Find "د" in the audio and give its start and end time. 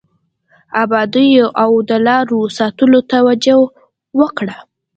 1.89-1.91